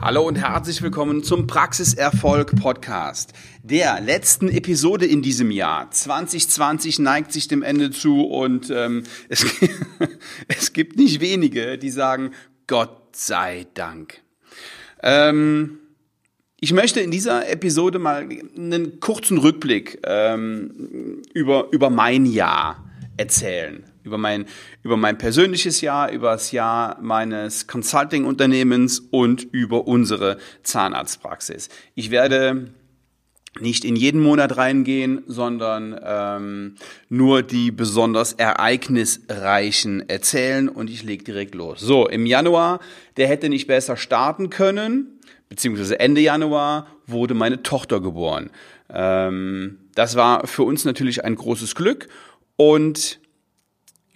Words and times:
Hallo 0.00 0.22
und 0.22 0.36
herzlich 0.36 0.80
willkommen 0.80 1.24
zum 1.24 1.48
Praxiserfolg 1.48 2.54
Podcast, 2.54 3.32
der 3.64 4.00
letzten 4.00 4.48
Episode 4.48 5.06
in 5.06 5.22
diesem 5.22 5.50
Jahr. 5.50 5.90
2020 5.90 7.00
neigt 7.00 7.32
sich 7.32 7.48
dem 7.48 7.64
Ende 7.64 7.90
zu 7.90 8.24
und 8.24 8.70
ähm, 8.70 9.02
es, 9.28 9.44
es 10.46 10.72
gibt 10.72 10.96
nicht 10.96 11.20
wenige, 11.20 11.78
die 11.78 11.90
sagen, 11.90 12.30
Gott 12.68 13.16
sei 13.16 13.66
Dank. 13.74 14.22
Ähm, 15.02 15.80
ich 16.60 16.72
möchte 16.72 17.00
in 17.00 17.10
dieser 17.10 17.48
Episode 17.48 17.98
mal 17.98 18.28
einen 18.56 19.00
kurzen 19.00 19.38
Rückblick 19.38 20.00
ähm, 20.04 21.22
über, 21.34 21.68
über 21.72 21.90
mein 21.90 22.24
Jahr 22.24 22.88
erzählen. 23.16 23.82
Über 24.02 24.18
mein, 24.18 24.46
über 24.82 24.96
mein 24.96 25.18
persönliches 25.18 25.80
Jahr, 25.80 26.10
über 26.10 26.32
das 26.32 26.52
Jahr 26.52 26.98
meines 27.00 27.66
Consulting-Unternehmens 27.66 29.00
und 29.00 29.42
über 29.52 29.86
unsere 29.86 30.38
Zahnarztpraxis. 30.62 31.68
Ich 31.94 32.10
werde 32.10 32.68
nicht 33.60 33.84
in 33.84 33.96
jeden 33.96 34.20
Monat 34.20 34.56
reingehen, 34.56 35.22
sondern 35.26 35.98
ähm, 36.02 36.74
nur 37.08 37.42
die 37.42 37.70
besonders 37.70 38.32
ereignisreichen 38.34 40.08
erzählen 40.08 40.68
und 40.68 40.90
ich 40.90 41.02
leg 41.02 41.24
direkt 41.24 41.54
los. 41.54 41.80
So, 41.80 42.08
im 42.08 42.26
Januar, 42.26 42.80
der 43.16 43.28
hätte 43.28 43.48
nicht 43.48 43.66
besser 43.66 43.96
starten 43.96 44.50
können, 44.50 45.18
beziehungsweise 45.48 45.98
Ende 45.98 46.20
Januar 46.20 46.86
wurde 47.06 47.34
meine 47.34 47.62
Tochter 47.62 48.00
geboren. 48.00 48.50
Ähm, 48.90 49.78
das 49.94 50.14
war 50.16 50.46
für 50.46 50.62
uns 50.62 50.84
natürlich 50.84 51.24
ein 51.24 51.34
großes 51.34 51.74
Glück 51.74 52.08
und 52.56 53.20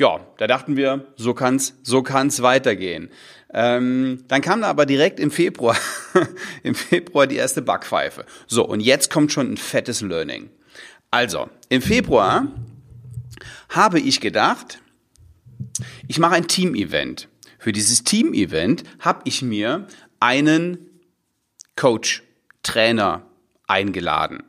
ja, 0.02 0.18
da 0.36 0.48
dachten 0.48 0.76
wir, 0.76 1.06
so 1.14 1.32
kann's, 1.32 1.76
so 1.84 2.02
kann's 2.02 2.42
weitergehen. 2.42 3.08
Ähm, 3.54 4.24
dann 4.26 4.40
kam 4.40 4.60
da 4.60 4.66
aber 4.66 4.84
direkt 4.84 5.20
im 5.20 5.30
Februar, 5.30 5.76
im 6.64 6.74
Februar 6.74 7.28
die 7.28 7.36
erste 7.36 7.62
Backpfeife. 7.62 8.26
So, 8.48 8.66
und 8.66 8.80
jetzt 8.80 9.12
kommt 9.12 9.30
schon 9.30 9.52
ein 9.52 9.56
fettes 9.56 10.00
Learning. 10.00 10.50
Also, 11.12 11.48
im 11.68 11.82
Februar 11.82 12.48
habe 13.68 14.00
ich 14.00 14.20
gedacht, 14.20 14.82
ich 16.08 16.18
mache 16.18 16.34
ein 16.34 16.48
Team-Event. 16.48 17.28
Für 17.60 17.70
dieses 17.70 18.02
Team-Event 18.02 18.82
habe 18.98 19.20
ich 19.24 19.40
mir 19.40 19.86
einen 20.18 20.78
Coach, 21.76 22.24
Trainer 22.64 23.22
eingeladen. 23.68 24.42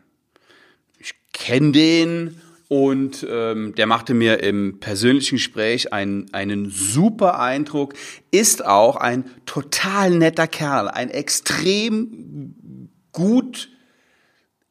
Ich 0.98 1.14
kenne 1.32 1.74
den 1.74 2.42
und 2.74 3.24
ähm, 3.30 3.76
der 3.76 3.86
machte 3.86 4.16
mir 4.16 4.42
im 4.42 4.80
persönlichen 4.80 5.36
Gespräch 5.36 5.94
einen, 5.94 6.34
einen 6.34 6.72
super 6.72 7.40
Eindruck, 7.40 7.94
ist 8.32 8.66
auch 8.66 8.96
ein 8.96 9.26
total 9.46 10.10
netter 10.10 10.48
Kerl, 10.48 10.88
ein 10.88 11.12
extrem 11.12 12.90
gut 13.12 13.70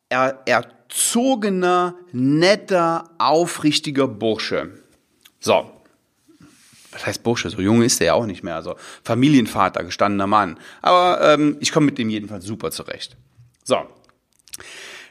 er, 0.08 0.42
erzogener, 0.46 1.94
netter, 2.10 3.08
aufrichtiger 3.18 4.08
Bursche. 4.08 4.82
So, 5.38 5.70
was 6.90 7.06
heißt 7.06 7.22
Bursche? 7.22 7.50
So 7.50 7.60
jung 7.60 7.82
ist 7.82 8.00
er 8.00 8.08
ja 8.08 8.14
auch 8.14 8.26
nicht 8.26 8.42
mehr. 8.42 8.56
Also 8.56 8.74
Familienvater, 9.04 9.84
gestandener 9.84 10.26
Mann. 10.26 10.58
Aber 10.80 11.20
ähm, 11.34 11.56
ich 11.60 11.70
komme 11.70 11.86
mit 11.86 11.98
dem 11.98 12.10
jedenfalls 12.10 12.46
super 12.46 12.72
zurecht. 12.72 13.16
So, 13.62 13.76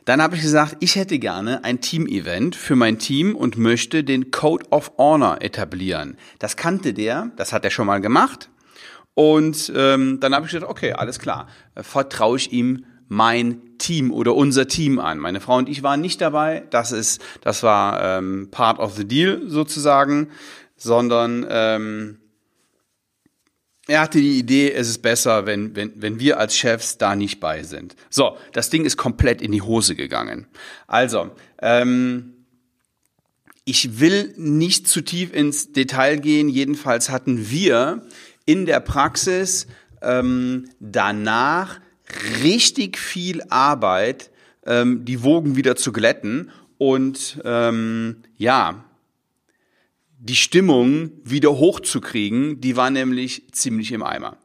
dann 0.06 0.22
habe 0.22 0.36
ich 0.36 0.42
gesagt, 0.42 0.78
ich 0.80 0.96
hätte 0.96 1.20
gerne 1.20 1.64
ein 1.64 1.82
Team-Event 1.82 2.56
für 2.56 2.76
mein 2.76 2.98
Team 2.98 3.36
und 3.36 3.58
möchte 3.58 4.04
den 4.04 4.32
Code 4.32 4.66
of 4.72 4.92
Honor 4.98 5.42
etablieren. 5.42 6.18
Das 6.40 6.58
kannte 6.58 6.94
der, 6.94 7.32
das 7.38 7.54
hat 7.54 7.64
er 7.64 7.72
schon 7.72 7.88
mal 7.88 8.02
gemacht. 8.02 8.50
Und 9.14 9.72
ähm, 9.76 10.20
dann 10.20 10.34
habe 10.34 10.46
ich 10.46 10.54
gesagt, 10.54 10.72
okay, 10.72 10.94
alles 10.94 11.20
klar, 11.20 11.48
vertraue 11.76 12.38
ich 12.38 12.52
ihm 12.52 12.86
mein 13.08 13.78
Team 13.78 14.12
oder 14.12 14.36
unser 14.36 14.68
Team 14.68 14.98
an. 14.98 15.20
Meine 15.20 15.42
Frau 15.42 15.58
und 15.58 15.68
ich 15.68 15.84
waren 15.84 16.00
nicht 16.00 16.22
dabei. 16.22 16.64
Das 16.70 16.94
ist, 16.94 17.22
das 17.42 17.62
war 17.62 18.02
ähm, 18.02 18.48
part 18.52 18.80
of 18.80 18.96
the 18.96 19.06
deal 19.06 19.42
sozusagen, 19.48 20.30
sondern 20.78 21.46
ähm, 21.50 22.21
er 23.92 24.00
hatte 24.00 24.20
die 24.20 24.40
Idee, 24.40 24.72
es 24.72 24.88
ist 24.88 25.02
besser, 25.02 25.46
wenn, 25.46 25.76
wenn, 25.76 25.92
wenn 25.96 26.18
wir 26.18 26.40
als 26.40 26.56
Chefs 26.56 26.98
da 26.98 27.14
nicht 27.14 27.42
bei 27.42 27.64
sind. 27.64 27.98
So, 28.10 28.38
das 28.54 28.70
Ding 28.70 28.86
ist 28.86 28.96
komplett 28.96 29.42
in 29.42 29.52
die 29.52 29.62
Hose 29.62 29.96
gegangen. 29.96 30.48
Also, 30.88 31.32
ähm, 31.62 32.34
ich 33.66 34.00
will 34.00 34.34
nicht 34.38 34.88
zu 34.88 35.02
tief 35.02 35.34
ins 35.34 35.74
Detail 35.74 36.18
gehen. 36.18 36.48
Jedenfalls 36.48 37.10
hatten 37.10 37.50
wir 37.50 38.04
in 38.46 38.66
der 38.66 38.80
Praxis 38.80 39.68
ähm, 40.02 40.70
danach 40.80 41.82
richtig 42.42 42.98
viel 42.98 43.44
Arbeit, 43.50 44.32
ähm, 44.66 45.04
die 45.04 45.22
Wogen 45.22 45.58
wieder 45.58 45.76
zu 45.76 45.92
glätten. 45.92 46.50
Und 46.78 47.42
ähm, 47.44 48.24
ja, 48.38 48.86
die 50.24 50.36
Stimmung 50.36 51.12
wieder 51.24 51.58
hochzukriegen, 51.58 52.62
die 52.62 52.78
war 52.78 52.92
nämlich 52.92 53.52
ziemlich 53.54 53.92
im 53.92 54.04
Eimer. 54.04 54.38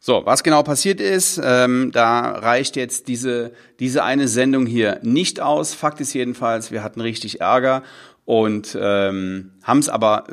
So, 0.00 0.22
was 0.24 0.42
genau 0.42 0.62
passiert 0.62 1.00
ist, 1.00 1.40
ähm, 1.42 1.90
da 1.92 2.32
reicht 2.32 2.76
jetzt 2.76 3.08
diese, 3.08 3.52
diese 3.80 4.04
eine 4.04 4.28
Sendung 4.28 4.66
hier 4.66 5.00
nicht 5.02 5.40
aus. 5.40 5.74
Fakt 5.74 6.00
ist 6.00 6.12
jedenfalls, 6.12 6.70
wir 6.70 6.82
hatten 6.82 7.00
richtig 7.00 7.40
Ärger 7.40 7.82
und 8.24 8.76
ähm, 8.80 9.52
haben 9.62 9.78
es 9.78 9.88
aber 9.88 10.26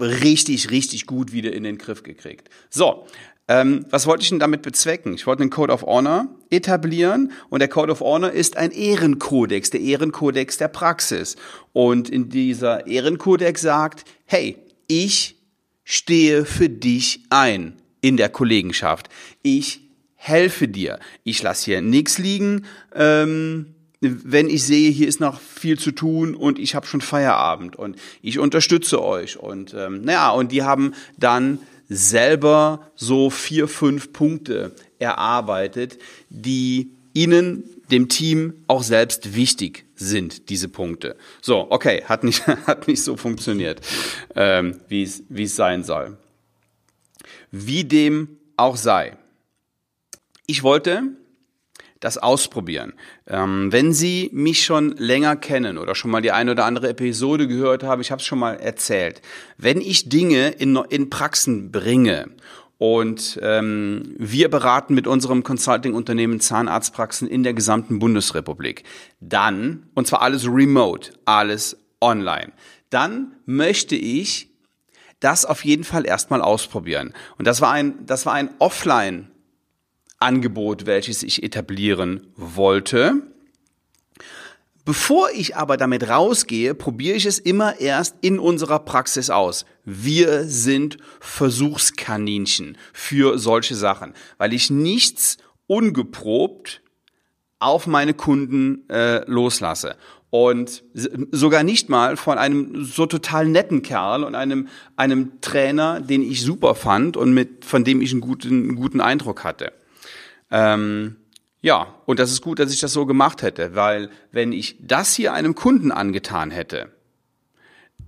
richtig, 0.00 0.70
richtig 0.70 1.06
gut 1.06 1.32
wieder 1.32 1.52
in 1.52 1.62
den 1.62 1.78
Griff 1.78 2.02
gekriegt. 2.02 2.50
So, 2.68 3.06
ähm, 3.48 3.86
was 3.90 4.06
wollte 4.06 4.22
ich 4.22 4.28
denn 4.28 4.40
damit 4.40 4.62
bezwecken? 4.62 5.14
Ich 5.14 5.26
wollte 5.26 5.42
einen 5.42 5.50
Code 5.50 5.72
of 5.72 5.82
Honor 5.82 6.28
etablieren 6.50 7.32
und 7.48 7.60
der 7.60 7.68
Code 7.68 7.92
of 7.92 8.00
Honor 8.00 8.30
ist 8.30 8.56
ein 8.56 8.70
Ehrenkodex, 8.70 9.70
der 9.70 9.80
Ehrenkodex 9.80 10.58
der 10.58 10.68
Praxis. 10.68 11.36
Und 11.72 12.08
in 12.08 12.28
dieser 12.28 12.86
Ehrenkodex 12.86 13.60
sagt, 13.60 14.04
hey, 14.24 14.56
ich 14.86 15.36
stehe 15.84 16.44
für 16.44 16.68
dich 16.68 17.20
ein 17.30 17.74
in 18.00 18.16
der 18.16 18.28
Kollegenschaft. 18.28 19.08
Ich 19.42 19.80
helfe 20.14 20.68
dir. 20.68 20.98
Ich 21.24 21.42
lasse 21.42 21.66
hier 21.66 21.82
nichts 21.82 22.18
liegen. 22.18 22.66
Ähm, 22.94 23.74
wenn 24.00 24.48
ich 24.48 24.64
sehe, 24.64 24.90
hier 24.90 25.08
ist 25.08 25.20
noch 25.20 25.40
viel 25.40 25.78
zu 25.78 25.92
tun 25.92 26.34
und 26.34 26.58
ich 26.58 26.74
habe 26.74 26.86
schon 26.86 27.00
Feierabend 27.00 27.76
und 27.76 27.96
ich 28.22 28.38
unterstütze 28.38 29.02
euch 29.02 29.38
und 29.38 29.74
ähm, 29.74 30.02
naja, 30.02 30.30
und 30.30 30.52
die 30.52 30.62
haben 30.62 30.92
dann 31.16 31.60
selber 31.88 32.90
so 32.94 33.30
vier, 33.30 33.68
fünf 33.68 34.12
Punkte 34.12 34.74
erarbeitet, 34.98 35.98
die 36.28 36.90
ihnen, 37.12 37.64
dem 37.90 38.08
Team 38.08 38.64
auch 38.66 38.82
selbst 38.82 39.34
wichtig 39.34 39.86
sind, 39.94 40.50
diese 40.50 40.68
Punkte. 40.68 41.16
So, 41.40 41.66
okay, 41.70 42.02
hat 42.04 42.24
nicht, 42.24 42.46
hat 42.66 42.88
nicht 42.88 43.02
so 43.02 43.16
funktioniert, 43.16 43.80
ähm, 44.34 44.80
wie 44.88 45.02
es 45.02 45.56
sein 45.56 45.84
soll. 45.84 46.16
Wie 47.50 47.84
dem 47.84 48.38
auch 48.56 48.76
sei. 48.76 49.16
Ich 50.46 50.62
wollte 50.62 51.02
das 52.00 52.18
ausprobieren. 52.18 52.92
Ähm, 53.26 53.72
wenn 53.72 53.92
Sie 53.92 54.30
mich 54.32 54.64
schon 54.64 54.96
länger 54.96 55.36
kennen 55.36 55.78
oder 55.78 55.94
schon 55.94 56.10
mal 56.10 56.20
die 56.20 56.32
eine 56.32 56.52
oder 56.52 56.64
andere 56.64 56.90
Episode 56.90 57.48
gehört 57.48 57.82
haben, 57.82 58.00
ich 58.00 58.10
habe 58.10 58.20
es 58.20 58.26
schon 58.26 58.38
mal 58.38 58.54
erzählt. 58.54 59.22
Wenn 59.56 59.80
ich 59.80 60.08
Dinge 60.08 60.50
in, 60.50 60.76
in 60.90 61.08
Praxen 61.10 61.72
bringe 61.72 62.30
und 62.78 63.38
ähm, 63.42 64.14
wir 64.18 64.50
beraten 64.50 64.94
mit 64.94 65.06
unserem 65.06 65.42
Consulting-Unternehmen 65.42 66.40
Zahnarztpraxen 66.40 67.26
in 67.28 67.42
der 67.42 67.54
gesamten 67.54 67.98
Bundesrepublik, 67.98 68.84
dann, 69.20 69.86
und 69.94 70.06
zwar 70.06 70.22
alles 70.22 70.46
remote, 70.46 71.12
alles 71.24 71.78
online, 72.00 72.52
dann 72.90 73.32
möchte 73.46 73.96
ich 73.96 74.50
das 75.20 75.46
auf 75.46 75.64
jeden 75.64 75.84
Fall 75.84 76.06
erstmal 76.06 76.42
ausprobieren. 76.42 77.14
Und 77.38 77.46
das 77.46 77.60
war 77.60 77.72
ein, 77.72 78.04
das 78.04 78.26
war 78.26 78.34
ein 78.34 78.50
Offline 78.58 79.30
Angebot, 80.18 80.86
welches 80.86 81.22
ich 81.22 81.42
etablieren 81.42 82.32
wollte. 82.36 83.22
Bevor 84.86 85.30
ich 85.34 85.56
aber 85.56 85.76
damit 85.76 86.08
rausgehe, 86.08 86.72
probiere 86.72 87.16
ich 87.16 87.26
es 87.26 87.40
immer 87.40 87.80
erst 87.80 88.14
in 88.20 88.38
unserer 88.38 88.78
Praxis 88.78 89.30
aus. 89.30 89.66
Wir 89.84 90.44
sind 90.44 90.98
Versuchskaninchen 91.18 92.78
für 92.92 93.36
solche 93.36 93.74
Sachen, 93.74 94.14
weil 94.38 94.52
ich 94.52 94.70
nichts 94.70 95.38
ungeprobt 95.66 96.82
auf 97.58 97.88
meine 97.88 98.14
Kunden 98.14 98.88
äh, 98.88 99.28
loslasse. 99.28 99.96
Und 100.30 100.84
sogar 101.32 101.64
nicht 101.64 101.88
mal 101.88 102.16
von 102.16 102.38
einem 102.38 102.84
so 102.84 103.06
total 103.06 103.48
netten 103.48 103.82
Kerl 103.82 104.22
und 104.22 104.36
einem, 104.36 104.68
einem 104.94 105.40
Trainer, 105.40 106.00
den 106.00 106.22
ich 106.22 106.42
super 106.42 106.76
fand 106.76 107.16
und 107.16 107.34
mit, 107.34 107.64
von 107.64 107.82
dem 107.82 108.00
ich 108.00 108.12
einen 108.12 108.20
guten, 108.20 108.68
einen 108.68 108.76
guten 108.76 109.00
Eindruck 109.00 109.42
hatte. 109.42 109.72
Ähm, 110.52 111.16
ja, 111.66 111.96
und 112.06 112.20
das 112.20 112.30
ist 112.30 112.42
gut, 112.42 112.60
dass 112.60 112.72
ich 112.72 112.78
das 112.78 112.92
so 112.92 113.06
gemacht 113.06 113.42
hätte, 113.42 113.74
weil 113.74 114.08
wenn 114.30 114.52
ich 114.52 114.76
das 114.78 115.16
hier 115.16 115.32
einem 115.32 115.56
Kunden 115.56 115.90
angetan 115.90 116.52
hätte, 116.52 116.92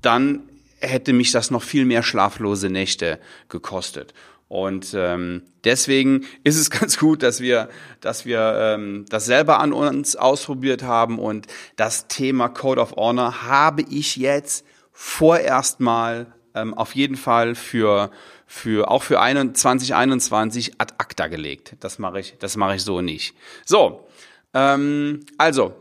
dann 0.01 0.49
hätte 0.79 1.13
mich 1.13 1.33
das 1.33 1.51
noch 1.51 1.65
viel 1.65 1.85
mehr 1.85 2.05
schlaflose 2.05 2.71
Nächte 2.71 3.19
gekostet. 3.49 4.15
Und 4.47 4.95
ähm, 4.95 5.43
deswegen 5.65 6.25
ist 6.45 6.57
es 6.57 6.71
ganz 6.81 6.99
gut, 6.99 7.25
dass 7.25 7.41
wir, 7.41 7.69
dass 8.01 8.25
wir 8.25 8.77
ähm, 8.77 9.07
das 9.09 9.25
selber 9.25 9.59
an 9.59 9.73
uns 9.73 10.15
ausprobiert 10.15 10.85
haben. 10.85 11.19
Und 11.19 11.49
das 11.75 12.07
Thema 12.07 12.49
Code 12.49 12.81
of 12.81 12.93
Honor 12.93 13.43
habe 13.43 13.83
ich 13.91 14.15
jetzt 14.15 14.65
vorerst 14.93 15.81
mal 15.81 16.33
ähm, 16.61 16.75
auf 16.75 16.95
jeden 16.95 17.17
Fall 17.17 17.55
für 17.55 18.11
für 18.47 18.91
auch 18.91 19.03
für 19.03 19.19
2021 19.19 20.81
ad 20.81 20.95
acta 20.97 21.27
gelegt. 21.27 21.77
Das 21.81 21.99
mache 21.99 22.21
ich, 22.21 22.37
das 22.39 22.57
ich 22.57 22.83
so 22.83 23.03
nicht. 23.03 23.35
So, 23.67 24.09
ähm, 24.55 25.21
also 25.37 25.75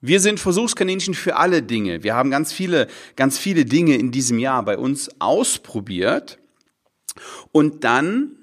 wir 0.00 0.20
sind 0.20 0.40
Versuchskaninchen 0.40 1.12
für 1.12 1.36
alle 1.36 1.62
Dinge. 1.62 2.02
Wir 2.02 2.14
haben 2.14 2.30
ganz 2.30 2.54
viele, 2.54 2.86
ganz 3.16 3.38
viele 3.38 3.66
Dinge 3.66 3.96
in 3.96 4.10
diesem 4.10 4.38
Jahr 4.38 4.64
bei 4.64 4.78
uns 4.78 5.10
ausprobiert 5.20 6.38
und 7.52 7.84
dann 7.84 8.36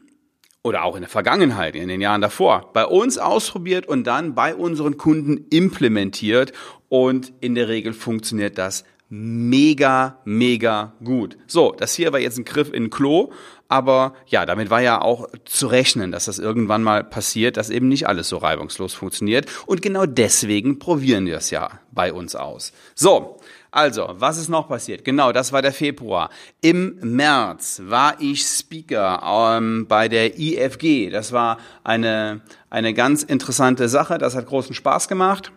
oder 0.62 0.84
auch 0.84 0.96
in 0.96 1.02
der 1.02 1.10
Vergangenheit, 1.10 1.76
in 1.76 1.88
den 1.88 2.02
Jahren 2.02 2.22
davor, 2.22 2.72
bei 2.74 2.86
uns 2.86 3.18
ausprobiert 3.18 3.88
und 3.88 4.06
dann 4.06 4.36
bei 4.36 4.54
unseren 4.54 4.98
Kunden 4.98 5.46
implementiert 5.50 6.52
und 6.90 7.32
in 7.40 7.56
der 7.56 7.70
Regel 7.70 7.94
funktioniert 7.94 8.58
das 8.58 8.84
mega, 9.10 10.18
mega 10.26 10.94
gut. 11.04 11.38
So, 11.48 11.74
das 11.78 11.94
hier 11.94 12.12
war 12.12 12.20
jetzt 12.20 12.38
ein 12.38 12.46
Griff 12.46 12.74
in 12.74 12.90
Klo, 12.90 13.32
aber 13.70 14.14
ja, 14.28 14.46
damit 14.46 14.70
war 14.70 14.82
ja 14.82 15.02
auch 15.02 15.28
zu 15.46 15.68
rechnen, 15.68 16.12
dass 16.12 16.26
das 16.26 16.40
irgendwann 16.40 16.84
mal 16.84 17.04
passiert, 17.04 17.58
dass 17.58 17.70
eben 17.70 17.88
nicht 17.88 18.08
alles 18.08 18.30
so 18.30 18.38
reibungslos 18.38 18.94
funktioniert. 18.94 19.48
Und 19.66 19.82
genau 19.82 20.06
deswegen 20.06 20.80
probieren 20.80 21.26
wir 21.26 21.38
es 21.38 21.50
ja 21.50 21.70
bei 21.92 22.14
uns 22.14 22.36
aus. 22.36 22.72
So, 22.96 23.38
also, 23.72 24.08
was 24.14 24.38
ist 24.38 24.50
noch 24.50 24.70
passiert? 24.70 25.04
Genau, 25.04 25.32
das 25.32 25.52
war 25.52 25.62
der 25.62 25.74
Februar. 25.74 26.30
Im 26.62 26.98
März 27.02 27.82
war 27.86 28.16
ich 28.20 28.42
Speaker 28.42 29.22
ähm, 29.58 29.86
bei 29.88 30.08
der 30.08 30.40
IFG. 30.40 31.10
Das 31.10 31.32
war 31.32 31.58
eine, 31.84 32.42
eine 32.70 32.94
ganz 32.94 33.24
interessante 33.24 33.90
Sache. 33.90 34.18
Das 34.18 34.36
hat 34.36 34.48
großen 34.48 34.74
Spaß 34.74 35.08
gemacht. 35.08 35.52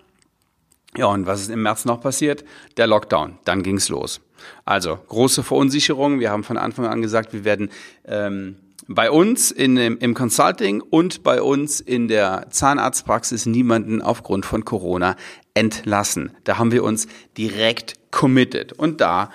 Ja, 0.97 1.07
und 1.07 1.27
was 1.27 1.43
ist 1.43 1.51
im 1.51 1.63
März 1.63 1.85
noch 1.85 2.01
passiert? 2.01 2.45
Der 2.77 2.87
Lockdown. 2.87 3.39
Dann 3.45 3.63
ging's 3.63 3.89
los. 3.89 4.21
Also 4.65 4.97
große 5.09 5.43
Verunsicherung. 5.43 6.19
Wir 6.19 6.31
haben 6.31 6.45
von 6.45 6.57
Anfang 6.57 6.87
an 6.87 7.03
gesagt, 7.03 7.33
wir 7.33 7.45
werden 7.45 7.71
ähm, 8.05 8.57
bei 8.89 9.11
uns 9.11 9.53
in, 9.53 9.77
im, 9.77 9.99
im 9.99 10.15
Consulting 10.15 10.81
und 10.81 11.23
bei 11.23 11.43
uns 11.43 11.81
in 11.81 12.09
der 12.09 12.49
Zahnarztpraxis 12.51 13.47
niemanden 13.47 14.03
aufgrund 14.03 14.45
von 14.45 14.65
Corona 14.65 15.15
entlassen. 15.55 16.33
Da 16.43 16.59
haben 16.59 16.73
wir 16.73 16.83
uns 16.83 17.07
direkt 17.39 18.11
committed 18.11 18.73
und 18.73 19.01
da 19.01 19.31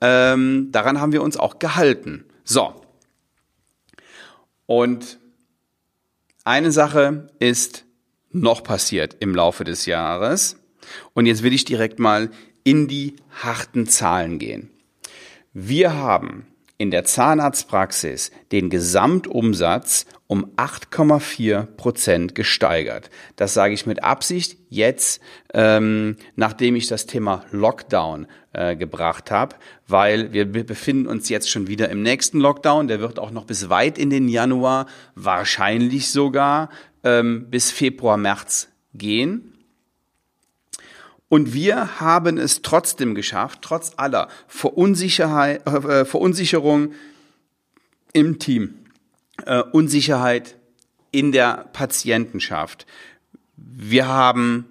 ähm, 0.00 0.68
daran 0.70 1.00
haben 1.00 1.12
wir 1.12 1.22
uns 1.22 1.36
auch 1.36 1.58
gehalten. 1.58 2.24
So. 2.44 2.80
Und 4.66 5.18
eine 6.44 6.70
Sache 6.70 7.30
ist 7.40 7.84
noch 8.30 8.62
passiert 8.62 9.16
im 9.18 9.34
Laufe 9.34 9.64
des 9.64 9.86
Jahres. 9.86 10.59
Und 11.14 11.26
jetzt 11.26 11.42
will 11.42 11.52
ich 11.52 11.64
direkt 11.64 11.98
mal 11.98 12.30
in 12.64 12.88
die 12.88 13.16
harten 13.42 13.86
Zahlen 13.86 14.38
gehen. 14.38 14.70
Wir 15.52 15.94
haben 15.94 16.46
in 16.80 16.90
der 16.90 17.04
Zahnarztpraxis 17.04 18.30
den 18.52 18.70
Gesamtumsatz 18.70 20.06
um 20.26 20.46
8,4 20.56 21.66
Prozent 21.66 22.34
gesteigert. 22.34 23.10
Das 23.36 23.52
sage 23.52 23.74
ich 23.74 23.84
mit 23.84 24.02
Absicht 24.02 24.56
jetzt, 24.70 25.20
ähm, 25.52 26.16
nachdem 26.36 26.76
ich 26.76 26.86
das 26.86 27.04
Thema 27.04 27.44
Lockdown 27.50 28.28
äh, 28.52 28.76
gebracht 28.76 29.30
habe, 29.30 29.56
weil 29.88 30.32
wir 30.32 30.50
befinden 30.50 31.06
uns 31.06 31.28
jetzt 31.28 31.50
schon 31.50 31.66
wieder 31.66 31.90
im 31.90 32.02
nächsten 32.02 32.40
Lockdown. 32.40 32.88
Der 32.88 33.00
wird 33.00 33.18
auch 33.18 33.30
noch 33.30 33.44
bis 33.44 33.68
weit 33.68 33.98
in 33.98 34.08
den 34.08 34.28
Januar, 34.28 34.86
wahrscheinlich 35.14 36.10
sogar 36.10 36.70
ähm, 37.04 37.50
bis 37.50 37.70
Februar, 37.70 38.16
März 38.16 38.68
gehen. 38.94 39.59
Und 41.30 41.54
wir 41.54 42.00
haben 42.00 42.38
es 42.38 42.60
trotzdem 42.60 43.14
geschafft, 43.14 43.60
trotz 43.62 43.92
aller 43.96 44.28
Verunsicherheit, 44.48 45.64
äh, 45.64 46.04
Verunsicherung 46.04 46.92
im 48.12 48.40
Team, 48.40 48.74
äh, 49.46 49.62
Unsicherheit 49.62 50.56
in 51.12 51.30
der 51.30 51.68
Patientenschaft. 51.72 52.84
Wir 53.56 54.08
haben 54.08 54.66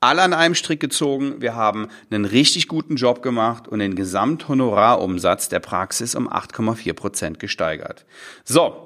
alle 0.00 0.20
an 0.20 0.34
einem 0.34 0.54
Strick 0.54 0.80
gezogen. 0.80 1.40
Wir 1.40 1.54
haben 1.54 1.88
einen 2.10 2.26
richtig 2.26 2.68
guten 2.68 2.96
Job 2.96 3.22
gemacht 3.22 3.66
und 3.66 3.78
den 3.78 3.94
Gesamthonorarumsatz 3.94 5.48
der 5.48 5.60
Praxis 5.60 6.14
um 6.14 6.28
8,4 6.28 6.92
Prozent 6.92 7.38
gesteigert. 7.40 8.04
So, 8.44 8.85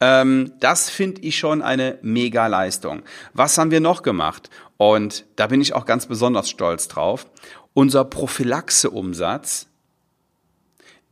ähm, 0.00 0.52
das 0.60 0.88
finde 0.88 1.20
ich 1.22 1.38
schon 1.38 1.62
eine 1.62 1.98
Mega-Leistung. 2.02 3.02
Was 3.34 3.58
haben 3.58 3.70
wir 3.70 3.80
noch 3.80 4.02
gemacht? 4.02 4.48
Und 4.78 5.26
da 5.36 5.46
bin 5.46 5.60
ich 5.60 5.74
auch 5.74 5.84
ganz 5.84 6.06
besonders 6.06 6.48
stolz 6.48 6.88
drauf. 6.88 7.26
Unser 7.74 8.04
Prophylaxeumsatz, 8.04 9.66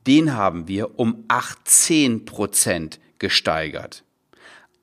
den 0.07 0.35
haben 0.35 0.69
wir 0.69 0.99
um 0.99 1.25
18 1.29 2.25
Prozent 2.25 2.99
gesteigert. 3.19 4.05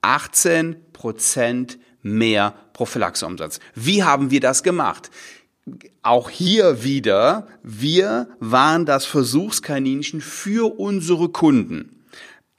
18 0.03 0.75
Prozent 0.93 1.79
mehr 2.03 2.53
Prophylaxeumsatz. 2.73 3.59
Wie 3.73 4.03
haben 4.03 4.29
wir 4.29 4.39
das 4.39 4.61
gemacht? 4.61 5.09
Auch 6.03 6.29
hier 6.29 6.83
wieder, 6.83 7.47
wir 7.63 8.27
waren 8.39 8.85
das 8.85 9.05
Versuchskaninchen 9.05 10.21
für 10.21 10.79
unsere 10.79 11.29
Kunden 11.29 11.94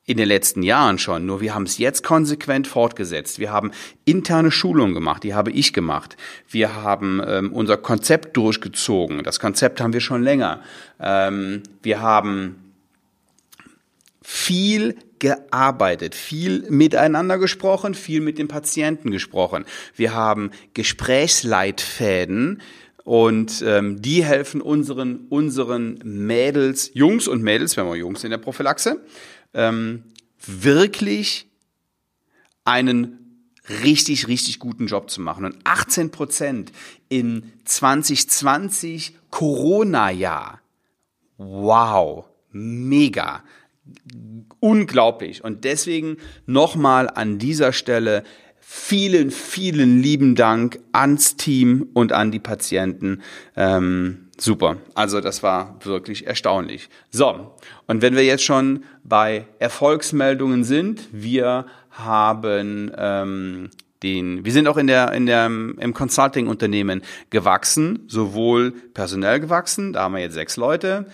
in 0.07 0.17
den 0.17 0.29
letzten 0.29 0.63
Jahren 0.63 0.99
schon, 0.99 1.27
nur 1.27 1.41
wir 1.41 1.55
haben 1.55 1.65
es 1.65 1.79
jetzt 1.79 2.05
konsequent 2.05 2.69
fortgesetzt. 2.69 3.41
Wir 3.41 3.51
haben 3.51 3.73
interne 4.05 4.53
Schulungen 4.53 4.95
gemacht, 4.95 5.25
die 5.25 5.35
habe 5.35 5.51
ich 5.51 5.73
gemacht. 5.73 6.17
Wir 6.49 6.77
haben 6.77 7.21
ähm, 7.27 7.53
unser 7.53 7.77
Konzept 7.77 8.37
durchgezogen. 8.37 9.25
Das 9.25 9.41
Konzept 9.41 9.81
haben 9.81 9.93
wir 9.93 10.01
schon 10.01 10.23
länger. 10.23 10.63
Ähm, 11.01 11.65
wir 11.83 12.01
haben 12.01 12.73
viel 14.23 14.97
gearbeitet, 15.19 16.15
viel 16.15 16.71
miteinander 16.71 17.39
gesprochen, 17.39 17.95
viel 17.95 18.21
mit 18.21 18.39
den 18.39 18.47
Patienten 18.47 19.11
gesprochen. 19.11 19.65
Wir 19.97 20.15
haben 20.15 20.53
Gesprächsleitfäden 20.75 22.61
und 23.03 23.63
ähm, 23.67 24.03
die 24.03 24.25
helfen 24.25 24.61
unseren 24.61 25.27
unseren 25.31 25.99
Mädels, 26.05 26.91
Jungs 26.95 27.27
und 27.27 27.43
Mädels, 27.43 27.77
wenn 27.77 27.87
wir 27.87 27.97
Jungs 27.97 28.25
in 28.25 28.31
der 28.31 28.39
Prophylaxe, 28.39 29.01
ähm, 29.55 30.05
wirklich 30.45 31.49
einen 32.65 33.27
richtig, 33.83 34.29
richtig 34.29 34.59
guten 34.59 34.87
Job 34.87 35.11
zu 35.11 35.21
machen. 35.21 35.45
Und 35.45 35.57
18 35.65 36.11
Prozent 36.11 36.73
in 37.09 37.53
2020 37.65 39.17
Corona-Jahr. 39.31 40.61
Wow, 41.39 42.25
mega, 42.51 43.43
unglaublich. 44.61 45.45
Und 45.45 45.65
deswegen 45.65 46.17
nochmal 46.47 47.11
an 47.11 47.39
dieser 47.39 47.73
Stelle 47.73 48.25
vielen, 48.59 49.31
vielen 49.31 50.03
lieben 50.03 50.35
Dank 50.35 50.81
ans 50.93 51.37
Team 51.37 51.89
und 51.93 52.13
an 52.13 52.31
die 52.31 52.41
Patienten. 52.41 53.23
Ähm, 53.55 54.26
super. 54.39 54.77
Also 54.95 55.21
das 55.21 55.43
war 55.43 55.77
wirklich 55.83 56.27
erstaunlich. 56.27 56.89
So, 57.11 57.55
und 57.87 58.03
wenn 58.03 58.15
wir 58.15 58.25
jetzt 58.25 58.45
schon 58.45 58.85
bei 59.05 59.47
Erfolgsmeldungen 59.59 60.65
sind, 60.65 61.09
wir 61.13 61.67
haben 61.91 62.93
ähm, 62.97 63.71
den, 64.03 64.45
wir 64.45 64.53
sind 64.53 64.69
auch 64.69 64.77
in 64.77 64.87
der, 64.87 65.13
in 65.13 65.27
der, 65.27 65.47
im 65.47 65.95
Consulting-Unternehmen 65.95 67.03
gewachsen, 67.31 68.05
sowohl 68.09 68.73
personell 68.73 69.41
gewachsen, 69.41 69.93
da 69.93 70.03
haben 70.03 70.15
wir 70.15 70.21
jetzt 70.21 70.35
sechs 70.35 70.57
Leute. 70.57 71.07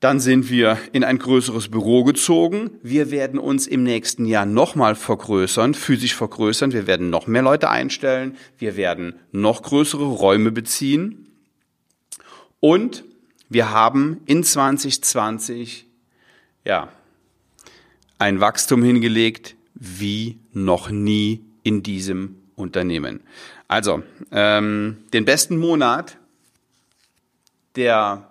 Dann 0.00 0.18
sind 0.18 0.50
wir 0.50 0.78
in 0.92 1.04
ein 1.04 1.18
größeres 1.18 1.68
Büro 1.68 2.04
gezogen. 2.04 2.70
Wir 2.82 3.10
werden 3.10 3.38
uns 3.38 3.66
im 3.66 3.82
nächsten 3.82 4.24
Jahr 4.24 4.46
nochmal 4.46 4.94
vergrößern, 4.94 5.74
physisch 5.74 6.14
vergrößern. 6.14 6.72
Wir 6.72 6.86
werden 6.86 7.10
noch 7.10 7.26
mehr 7.26 7.42
Leute 7.42 7.68
einstellen. 7.68 8.36
Wir 8.56 8.76
werden 8.78 9.16
noch 9.30 9.62
größere 9.62 10.06
Räume 10.06 10.52
beziehen. 10.52 11.29
Und 12.60 13.04
wir 13.48 13.70
haben 13.70 14.20
in 14.26 14.44
2020 14.44 15.86
ja 16.64 16.88
ein 18.18 18.40
Wachstum 18.40 18.82
hingelegt 18.82 19.56
wie 19.74 20.38
noch 20.52 20.90
nie 20.90 21.42
in 21.62 21.82
diesem 21.82 22.36
Unternehmen. 22.54 23.20
Also 23.66 24.02
ähm, 24.30 24.98
den 25.12 25.24
besten 25.24 25.56
Monat 25.56 26.16
der 27.76 28.28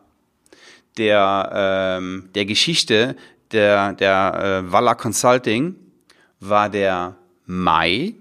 der 0.97 1.97
ähm, 1.99 2.29
der 2.35 2.45
Geschichte 2.45 3.15
der 3.51 3.93
der 3.93 4.63
äh, 4.67 4.71
Walla 4.71 4.95
Consulting 4.95 5.75
war 6.39 6.69
der 6.69 7.15
Mai 7.45 8.13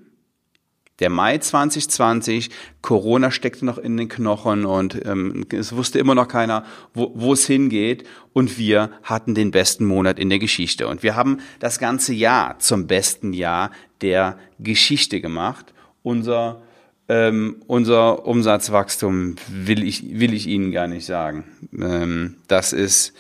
Der 1.01 1.11
Mai 1.11 1.39
2020, 1.39 2.51
Corona 2.83 3.31
steckte 3.31 3.65
noch 3.65 3.79
in 3.79 3.97
den 3.97 4.09
Knochen 4.09 4.65
und 4.65 5.01
ähm, 5.07 5.47
es 5.53 5.77
wusste 5.77 6.01
immer 6.01 6.17
noch 6.17 6.27
keiner, 6.27 6.65
wo, 6.93 7.33
es 7.33 7.47
hingeht. 7.47 8.05
Und 8.33 8.59
wir 8.59 8.91
hatten 9.05 9.35
den 9.35 9.53
besten 9.53 9.85
Monat 9.85 10.19
in 10.19 10.29
der 10.29 10.41
Geschichte. 10.41 10.89
Und 10.89 11.03
wir 11.05 11.15
haben 11.15 11.39
das 11.61 11.79
ganze 11.79 12.15
Jahr 12.15 12.59
zum 12.59 12.89
besten 12.89 13.33
Jahr 13.33 13.71
der 14.01 14.39
Geschichte 14.59 15.21
gemacht. 15.21 15.73
Unser, 16.03 16.63
ähm, 17.09 17.63
unser 17.69 18.27
Umsatzwachstum 18.27 19.37
will 19.49 19.85
ich, 19.85 20.19
will 20.19 20.35
ich 20.35 20.49
Ihnen 20.49 20.73
gar 20.73 20.89
nicht 20.89 21.07
sagen. 21.07 21.45
Ähm, 21.79 22.39
das 22.49 22.73
ist 22.73 23.13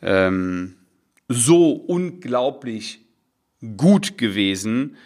ähm, 0.00 0.76
so 1.28 1.72
unglaublich 1.72 3.04
gut 3.76 4.16
gewesen, 4.16 4.96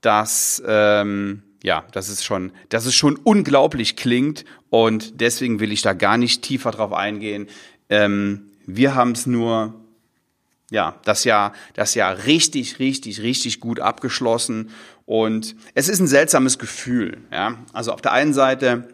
dass 0.00 0.62
ähm, 0.66 1.42
ja, 1.62 1.84
das 1.92 2.08
ist 2.08 2.24
schon, 2.24 2.52
das 2.68 2.86
ist 2.86 2.94
schon 2.94 3.16
unglaublich 3.16 3.96
klingt 3.96 4.44
und 4.70 5.20
deswegen 5.20 5.60
will 5.60 5.72
ich 5.72 5.82
da 5.82 5.92
gar 5.92 6.16
nicht 6.16 6.42
tiefer 6.42 6.70
drauf 6.70 6.92
eingehen. 6.92 7.48
Ähm, 7.88 8.50
wir 8.66 8.94
haben 8.94 9.12
es 9.12 9.26
nur, 9.26 9.74
ja, 10.70 11.00
das 11.04 11.24
Jahr, 11.24 11.52
das 11.74 11.94
Jahr 11.94 12.26
richtig, 12.26 12.78
richtig, 12.78 13.22
richtig 13.22 13.60
gut 13.60 13.80
abgeschlossen 13.80 14.70
und 15.04 15.56
es 15.74 15.88
ist 15.88 16.00
ein 16.00 16.06
seltsames 16.06 16.58
Gefühl. 16.58 17.18
Ja, 17.32 17.58
also 17.72 17.92
auf 17.92 18.02
der 18.02 18.12
einen 18.12 18.34
Seite 18.34 18.88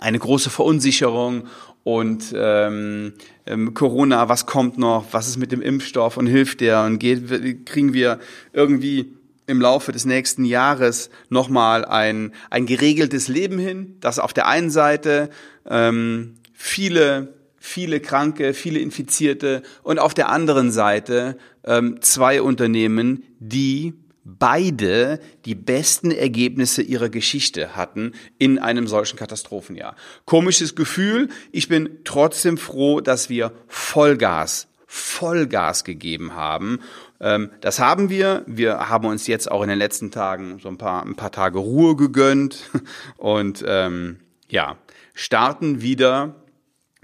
eine 0.00 0.18
große 0.18 0.50
Verunsicherung 0.50 1.46
und 1.84 2.34
ähm, 2.34 3.12
ähm, 3.46 3.74
Corona, 3.74 4.28
was 4.28 4.46
kommt 4.46 4.78
noch, 4.78 5.04
was 5.12 5.28
ist 5.28 5.36
mit 5.36 5.52
dem 5.52 5.60
Impfstoff 5.60 6.16
und 6.16 6.26
hilft 6.26 6.60
der 6.60 6.82
und 6.82 6.98
geht, 6.98 7.66
kriegen 7.66 7.92
wir 7.92 8.18
irgendwie 8.52 9.12
im 9.46 9.60
Laufe 9.60 9.92
des 9.92 10.04
nächsten 10.04 10.44
Jahres 10.44 11.10
nochmal 11.28 11.84
ein, 11.84 12.32
ein 12.50 12.66
geregeltes 12.66 13.28
Leben 13.28 13.58
hin, 13.58 13.96
dass 14.00 14.18
auf 14.18 14.32
der 14.32 14.46
einen 14.46 14.70
Seite 14.70 15.30
ähm, 15.68 16.34
viele, 16.52 17.34
viele 17.58 18.00
Kranke, 18.00 18.54
viele 18.54 18.78
Infizierte 18.78 19.62
und 19.82 19.98
auf 19.98 20.14
der 20.14 20.28
anderen 20.28 20.70
Seite 20.70 21.36
ähm, 21.64 22.00
zwei 22.00 22.42
Unternehmen, 22.42 23.24
die 23.38 23.94
beide 24.24 25.20
die 25.44 25.54
besten 25.54 26.10
Ergebnisse 26.10 26.82
ihrer 26.82 27.10
Geschichte 27.10 27.76
hatten 27.76 28.12
in 28.38 28.58
einem 28.58 28.86
solchen 28.86 29.18
Katastrophenjahr. 29.18 29.96
Komisches 30.24 30.74
Gefühl. 30.74 31.28
Ich 31.52 31.68
bin 31.68 31.98
trotzdem 32.04 32.56
froh, 32.56 33.00
dass 33.00 33.28
wir 33.28 33.52
Vollgas 33.68 34.68
Vollgas 34.96 35.82
gegeben 35.82 36.34
haben. 36.34 36.78
Ähm, 37.20 37.50
das 37.60 37.80
haben 37.80 38.10
wir. 38.10 38.44
Wir 38.46 38.88
haben 38.88 39.06
uns 39.06 39.26
jetzt 39.26 39.50
auch 39.50 39.62
in 39.62 39.68
den 39.68 39.78
letzten 39.78 40.12
Tagen 40.12 40.60
so 40.60 40.68
ein 40.68 40.78
paar, 40.78 41.04
ein 41.04 41.16
paar 41.16 41.32
Tage 41.32 41.58
Ruhe 41.58 41.96
gegönnt 41.96 42.70
und 43.16 43.64
ähm, 43.66 44.20
ja, 44.48 44.76
starten 45.12 45.82
wieder 45.82 46.36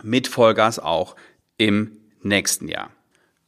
mit 0.04 0.28
Vollgas 0.28 0.78
auch 0.78 1.16
im 1.56 1.96
nächsten 2.22 2.68
Jahr. 2.68 2.90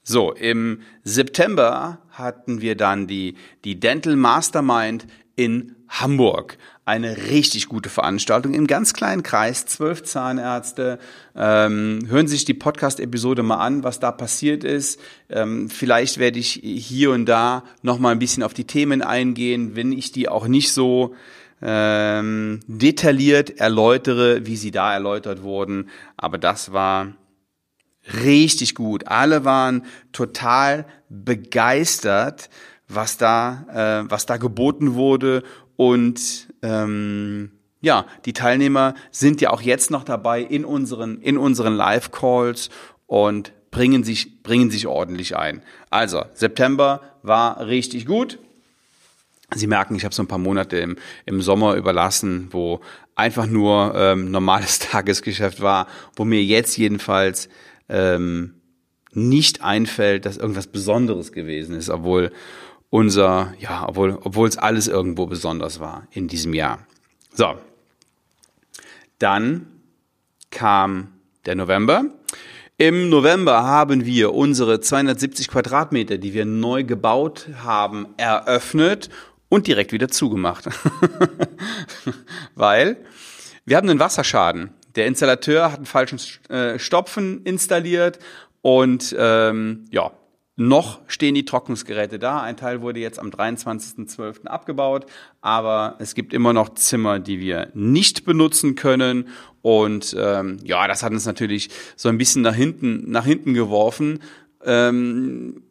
So, 0.03 0.33
im 0.33 0.83
September 1.05 2.03
hatten 2.11 2.61
wir 2.61 2.77
dann 2.77 3.07
die, 3.07 3.37
die 3.65 3.79
Dental 3.79 4.17
Mastermind 4.17 5.07
in 5.37 5.77
Hamburg 5.89 6.59
eine 6.85 7.17
richtig 7.17 7.69
gute 7.69 7.89
Veranstaltung 7.89 8.55
im 8.55 8.67
ganz 8.67 8.93
kleinen 8.93 9.23
Kreis, 9.23 9.67
zwölf 9.67 10.03
Zahnärzte. 10.03 10.99
Ähm, 11.37 12.01
hören 12.09 12.27
Sie 12.27 12.35
sich 12.35 12.45
die 12.45 12.55
Podcast-Episode 12.55 13.45
mal 13.45 13.59
an, 13.59 13.85
was 13.85 14.01
da 14.01 14.11
passiert 14.11 14.65
ist. 14.65 15.01
Ähm, 15.31 15.71
vielleicht 15.71 16.19
werde 16.19 16.41
ich 16.41 16.61
hier 16.63 17.13
und 17.13 17.27
da 17.27 17.63
noch 17.83 18.01
mal 18.01 18.11
ein 18.11 18.19
bisschen 18.19 18.43
auf 18.43 18.53
die 18.53 18.67
Themen 18.67 19.01
eingehen, 19.01 19.77
wenn 19.77 19.93
ich 19.93 20.11
die 20.11 20.29
auch 20.29 20.49
nicht 20.49 20.73
so 20.73 21.15
ähm, 21.63 22.59
detailliert 22.67 23.61
erläutere, 23.61 24.45
wie 24.47 24.57
sie 24.57 24.73
da 24.73 24.93
erläutert 24.93 25.43
wurden. 25.43 25.89
Aber 26.17 26.37
das 26.37 26.73
war 26.73 27.13
richtig 28.25 28.75
gut. 28.75 29.07
Alle 29.07 29.45
waren 29.45 29.85
total 30.11 30.87
begeistert, 31.09 32.51
was 32.89 33.17
da, 33.17 34.03
äh, 34.05 34.11
was 34.11 34.27
da 34.27 34.37
geboten 34.37 34.95
wurde 34.95 35.43
und 35.77 36.49
ähm, 36.63 37.51
ja, 37.81 38.07
die 38.25 38.33
Teilnehmer 38.33 38.95
sind 39.11 39.41
ja 39.41 39.51
auch 39.51 39.61
jetzt 39.61 39.91
noch 39.91 40.05
dabei 40.05 40.41
in 40.41 40.65
unseren, 40.65 41.21
in 41.21 41.37
unseren 41.37 41.75
Live-Calls 41.75 42.71
und 43.07 43.53
bringen 43.73 44.05
sich, 44.05 44.43
bringen 44.43 44.71
sich 44.71 44.87
ordentlich 44.87 45.37
ein. 45.37 45.63
Also, 45.91 46.25
September 46.35 47.01
war 47.23 47.67
richtig 47.67 48.07
gut. 48.07 48.39
Sie 49.55 49.67
merken, 49.67 49.97
ich 49.97 50.05
habe 50.05 50.15
so 50.15 50.23
ein 50.23 50.29
paar 50.29 50.39
Monate 50.39 50.79
im, 50.79 50.97
im 51.27 51.43
Sommer 51.43 51.75
überlassen, 51.75 52.49
wo 52.53 52.81
einfach 53.17 53.47
nur 53.47 53.93
ähm, 53.97 54.31
normales 54.31 54.79
Tagesgeschäft 54.91 55.61
war, 55.61 55.89
wo 56.15 56.25
mir 56.25 56.43
jetzt 56.43 56.77
jedenfalls 56.79 57.49
ähm, 57.89 58.55
nicht 59.13 59.63
einfällt, 59.63 60.25
dass 60.25 60.39
irgendwas 60.39 60.69
Besonderes 60.69 61.33
gewesen 61.33 61.77
ist, 61.77 61.91
obwohl 61.91 62.33
unser, 62.93 63.55
ja, 63.59 63.89
obwohl, 63.89 64.19
obwohl 64.23 64.47
es 64.47 64.59
alles 64.59 64.87
irgendwo 64.87 65.25
besonders 65.25 65.81
war 65.81 66.07
in 66.11 66.29
diesem 66.29 66.53
Jahr. 66.53 66.87
So. 67.33 67.55
Dann 69.19 69.67
kam 70.51 71.09
der 71.47 71.55
November. 71.55 72.05
Im 72.77 73.09
November 73.09 73.65
haben 73.65 74.05
wir 74.05 74.35
unsere 74.35 74.81
270 74.81 75.49
Quadratmeter, 75.49 76.19
die 76.19 76.35
wir 76.35 76.45
neu 76.45 76.85
gebaut 76.85 77.49
haben, 77.65 78.09
eröffnet 78.19 79.09
und 79.49 79.69
direkt 79.69 79.93
wieder 79.93 80.09
zugemacht. 80.09 80.69
Weil 82.55 82.99
wir 83.65 83.79
haben 83.79 83.89
einen 83.89 84.01
Wasserschaden. 84.01 84.69
Der 84.97 85.07
Installateur 85.07 85.73
hat 85.73 85.79
einen 85.79 85.87
falschen 85.87 86.21
äh, 86.51 86.79
Stopfen 86.79 87.43
installiert 87.45 88.19
und 88.61 89.17
ähm, 89.19 89.87
ja, 89.91 90.11
noch 90.57 91.01
stehen 91.07 91.35
die 91.35 91.45
Trocknungsgeräte 91.45 92.19
da. 92.19 92.43
Ein 92.43 92.57
Teil 92.57 92.83
wurde 92.83 93.01
jetzt 93.01 93.19
am 93.19 93.31
23.12. 93.31 94.47
abgebaut, 94.47 95.07
aber 95.41 95.97
es 95.99 96.15
gibt 96.15 96.35
immer 96.35 96.53
noch 96.53 96.75
Zimmer, 96.75 97.19
die 97.19 97.41
wir 97.41 97.71
nicht 97.75 98.25
benutzen 98.25 98.75
können. 98.75 99.29
Und 99.63 100.15
ähm, 100.19 100.59
ja, 100.63 100.87
das 100.89 101.03
hat 101.03 101.13
uns 101.13 101.25
natürlich 101.25 101.71
so 101.97 102.09
ein 102.09 102.19
bisschen 102.19 102.43
nach 102.43 102.55
hinten, 102.55 103.11
nach 103.11 103.25
hinten 103.25 103.55
geworfen. 103.55 104.21
Ähm, 104.65 105.63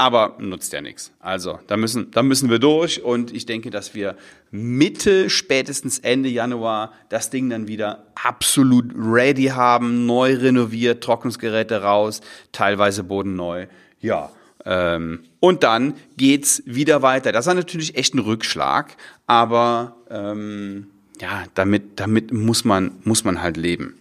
aber 0.00 0.38
nutzt 0.38 0.72
ja 0.72 0.80
nichts. 0.80 1.12
Also, 1.20 1.58
da 1.66 1.76
müssen, 1.76 2.10
da 2.10 2.22
müssen 2.22 2.48
wir 2.48 2.58
durch 2.58 3.02
und 3.02 3.34
ich 3.34 3.44
denke, 3.44 3.68
dass 3.68 3.94
wir 3.94 4.16
Mitte, 4.50 5.28
spätestens 5.28 5.98
Ende 5.98 6.30
Januar 6.30 6.94
das 7.10 7.28
Ding 7.28 7.50
dann 7.50 7.68
wieder 7.68 8.06
absolut 8.14 8.94
ready 8.96 9.48
haben, 9.48 10.06
neu 10.06 10.36
renoviert, 10.36 11.04
Trocknungsgeräte 11.04 11.82
raus, 11.82 12.22
teilweise 12.50 13.04
Boden 13.04 13.36
neu. 13.36 13.66
Ja, 14.00 14.30
ähm, 14.64 15.24
und 15.40 15.62
dann 15.62 15.94
geht's 16.16 16.62
wieder 16.66 17.02
weiter. 17.02 17.32
Das 17.32 17.46
war 17.46 17.54
natürlich 17.54 17.96
echt 17.96 18.14
ein 18.14 18.18
Rückschlag, 18.18 18.96
aber 19.26 19.96
ähm, 20.10 20.88
ja, 21.20 21.44
damit, 21.54 21.98
damit 22.00 22.32
muss 22.32 22.64
man, 22.64 22.92
muss 23.04 23.24
man 23.24 23.42
halt 23.42 23.56
leben. 23.56 23.98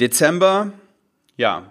Dezember, 0.00 0.72
ja, 1.36 1.70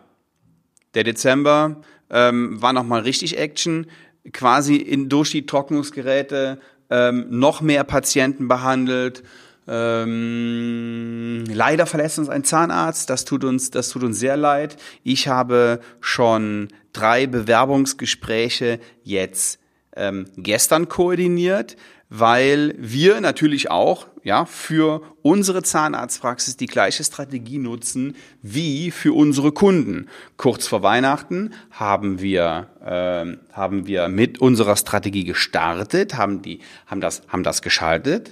der 0.94 1.04
Dezember 1.04 1.78
ähm, 2.10 2.62
war 2.62 2.74
nochmal 2.74 3.02
richtig 3.02 3.38
Action, 3.38 3.88
quasi 4.34 4.76
in, 4.76 5.10
durch 5.10 5.32
die 5.32 5.46
Trocknungsgeräte 5.46 6.60
ähm, 6.90 7.26
noch 7.30 7.62
mehr 7.62 7.84
Patienten 7.84 8.48
behandelt. 8.48 9.24
Ähm, 9.68 11.44
leider 11.48 11.86
verlässt 11.86 12.20
uns 12.20 12.30
ein 12.30 12.44
Zahnarzt. 12.44 13.10
Das 13.10 13.26
tut 13.26 13.44
uns, 13.44 13.72
das 13.72 13.90
tut 13.90 14.04
uns 14.04 14.20
sehr 14.20 14.38
leid. 14.38 14.78
Ich 15.04 15.28
habe 15.28 15.80
schon 16.00 16.70
drei 16.94 17.28
Bewerbungsgespräche 17.28 18.80
jetzt 19.04 19.60
ähm, 19.96 20.26
gestern 20.38 20.90
koordiniert 20.90 21.78
weil 22.14 22.76
wir 22.78 23.22
natürlich 23.22 23.72
auch 23.72 24.08
ja 24.22 24.44
für 24.44 25.02
unsere 25.22 25.64
Zahnarztpraxis 25.64 26.58
die 26.58 26.66
gleiche 26.66 27.06
Strategie 27.06 27.58
nutzen 27.58 28.18
wie 28.42 28.92
für 28.92 29.14
unsere 29.14 29.54
Kunden. 29.54 30.10
Kurz 30.36 30.68
vor 30.68 30.84
Weihnachten 30.84 31.54
haben 31.72 32.20
wir 32.20 32.68
äh, 32.84 33.54
haben 33.54 33.88
wir 33.88 34.10
mit 34.10 34.42
unserer 34.42 34.76
Strategie 34.76 35.24
gestartet, 35.24 36.18
haben 36.18 36.42
die 36.42 36.60
haben 36.86 37.00
das 37.00 37.22
haben 37.30 37.44
das 37.44 37.62
geschaltet 37.62 38.32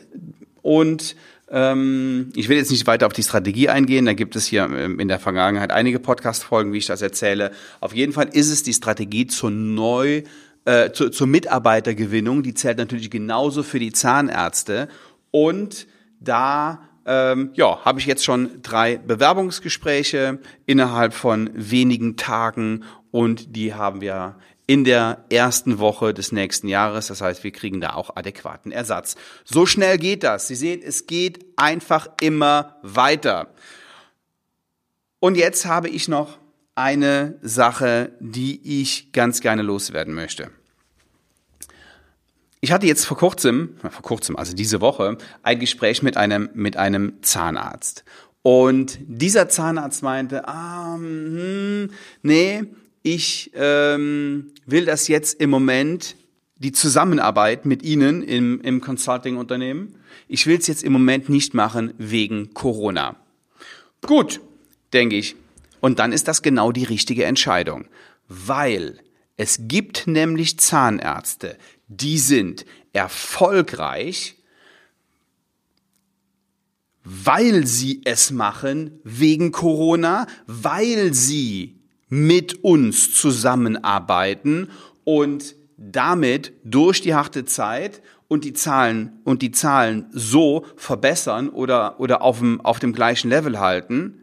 und 0.61 1.15
ähm, 1.51 2.31
ich 2.35 2.47
will 2.47 2.57
jetzt 2.57 2.71
nicht 2.71 2.85
weiter 2.85 3.07
auf 3.07 3.13
die 3.13 3.23
Strategie 3.23 3.69
eingehen, 3.69 4.05
da 4.05 4.13
gibt 4.13 4.35
es 4.35 4.45
hier 4.45 4.63
ähm, 4.65 4.99
in 4.99 5.07
der 5.07 5.19
Vergangenheit 5.19 5.71
einige 5.71 5.99
Podcast-Folgen, 5.99 6.73
wie 6.73 6.77
ich 6.77 6.85
das 6.85 7.01
erzähle. 7.01 7.51
Auf 7.79 7.95
jeden 7.95 8.13
Fall 8.13 8.29
ist 8.31 8.49
es 8.49 8.63
die 8.63 8.73
Strategie 8.73 9.27
zur 9.27 9.49
neu 9.49 10.23
äh, 10.65 10.91
zu, 10.91 11.09
zur 11.09 11.27
Mitarbeitergewinnung, 11.27 12.43
die 12.43 12.53
zählt 12.53 12.77
natürlich 12.77 13.09
genauso 13.09 13.63
für 13.63 13.79
die 13.79 13.91
Zahnärzte. 13.91 14.87
Und 15.31 15.87
da 16.19 16.81
ähm, 17.05 17.51
ja, 17.53 17.83
habe 17.85 17.99
ich 17.99 18.05
jetzt 18.05 18.23
schon 18.23 18.61
drei 18.61 18.97
Bewerbungsgespräche 18.97 20.39
innerhalb 20.65 21.13
von 21.13 21.49
wenigen 21.55 22.17
Tagen 22.17 22.83
und 23.11 23.55
die 23.55 23.73
haben 23.73 24.01
wir 24.01 24.35
in 24.69 24.83
der 24.83 25.25
ersten 25.31 25.79
Woche 25.79 26.13
des 26.13 26.31
nächsten 26.31 26.67
Jahres. 26.67 27.07
Das 27.07 27.21
heißt, 27.21 27.43
wir 27.43 27.49
kriegen 27.49 27.81
da 27.81 27.95
auch 27.95 28.15
adäquaten 28.15 28.71
Ersatz. 28.71 29.15
So 29.43 29.65
schnell 29.65 29.97
geht 29.97 30.21
das. 30.21 30.47
Sie 30.47 30.53
sehen, 30.53 30.83
es 30.85 31.07
geht 31.07 31.43
einfach 31.55 32.07
immer 32.21 32.77
weiter. 32.83 33.47
Und 35.19 35.37
jetzt 35.37 35.65
habe 35.65 35.89
ich 35.89 36.07
noch 36.07 36.37
eine 36.75 37.39
Sache, 37.41 38.11
die 38.19 38.81
ich 38.83 39.11
ganz 39.11 39.41
gerne 39.41 39.63
loswerden 39.63 40.13
möchte. 40.13 40.51
Ich 42.61 42.71
hatte 42.71 42.85
jetzt 42.85 43.05
vor 43.05 43.17
kurzem, 43.17 43.75
vor 43.81 44.03
kurzem, 44.03 44.35
also 44.35 44.55
diese 44.55 44.81
Woche, 44.81 45.17
ein 45.41 45.59
Gespräch 45.59 46.03
mit 46.03 46.15
einem, 46.15 46.47
mit 46.53 46.77
einem 46.77 47.23
Zahnarzt. 47.23 48.03
Und 48.43 48.99
dieser 49.01 49.49
Zahnarzt 49.49 50.03
meinte, 50.03 50.47
ah, 50.47 50.93
hm, 50.93 51.89
nee, 52.21 52.65
ich 53.01 53.51
ähm, 53.53 54.51
will 54.65 54.85
das 54.85 55.07
jetzt 55.07 55.39
im 55.39 55.49
Moment, 55.49 56.15
die 56.57 56.71
Zusammenarbeit 56.71 57.65
mit 57.65 57.83
Ihnen 57.83 58.21
im, 58.23 58.59
im 58.61 58.81
Consulting-Unternehmen, 58.81 59.95
ich 60.27 60.45
will 60.45 60.57
es 60.57 60.67
jetzt 60.67 60.83
im 60.83 60.93
Moment 60.93 61.29
nicht 61.29 61.53
machen 61.53 61.93
wegen 61.97 62.53
Corona. 62.53 63.15
Gut, 64.05 64.41
denke 64.93 65.15
ich. 65.15 65.35
Und 65.79 65.99
dann 65.99 66.11
ist 66.11 66.27
das 66.27 66.41
genau 66.41 66.71
die 66.71 66.83
richtige 66.83 67.25
Entscheidung, 67.25 67.85
weil 68.27 68.99
es 69.37 69.61
gibt 69.61 70.07
nämlich 70.07 70.59
Zahnärzte, 70.59 71.57
die 71.87 72.17
sind 72.17 72.65
erfolgreich, 72.91 74.35
weil 77.03 77.65
sie 77.65 78.01
es 78.03 78.31
machen 78.31 78.99
wegen 79.03 79.51
Corona, 79.51 80.27
weil 80.45 81.13
sie 81.13 81.78
mit 82.09 82.63
uns 82.63 83.13
zusammenarbeiten 83.13 84.69
und 85.03 85.55
damit 85.77 86.53
durch 86.63 87.01
die 87.01 87.15
harte 87.15 87.45
Zeit 87.45 88.01
und 88.27 88.43
die 88.43 88.53
Zahlen 88.53 89.19
und 89.23 89.41
die 89.41 89.51
Zahlen 89.51 90.07
so 90.11 90.65
verbessern 90.75 91.49
oder 91.49 91.99
oder 91.99 92.21
auf 92.21 92.39
dem 92.39 92.61
auf 92.61 92.79
dem 92.79 92.93
gleichen 92.93 93.29
Level 93.29 93.59
halten. 93.59 94.15